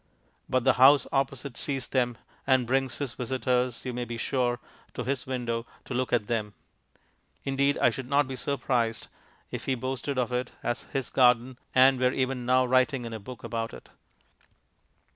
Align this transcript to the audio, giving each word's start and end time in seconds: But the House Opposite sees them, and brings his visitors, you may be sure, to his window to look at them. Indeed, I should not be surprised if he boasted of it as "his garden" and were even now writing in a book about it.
But 0.49 0.63
the 0.63 0.73
House 0.81 1.05
Opposite 1.11 1.55
sees 1.57 1.87
them, 1.87 2.17
and 2.47 2.65
brings 2.65 2.97
his 2.97 3.13
visitors, 3.13 3.85
you 3.85 3.93
may 3.93 4.03
be 4.03 4.17
sure, 4.17 4.59
to 4.95 5.03
his 5.03 5.27
window 5.27 5.67
to 5.85 5.93
look 5.93 6.11
at 6.11 6.25
them. 6.25 6.55
Indeed, 7.43 7.77
I 7.77 7.91
should 7.91 8.09
not 8.09 8.27
be 8.27 8.35
surprised 8.35 9.09
if 9.51 9.65
he 9.65 9.75
boasted 9.75 10.17
of 10.17 10.33
it 10.33 10.53
as 10.63 10.85
"his 10.91 11.11
garden" 11.11 11.59
and 11.75 11.99
were 11.99 12.13
even 12.13 12.47
now 12.47 12.65
writing 12.65 13.05
in 13.05 13.13
a 13.13 13.19
book 13.19 13.43
about 13.43 13.75
it. 13.75 13.89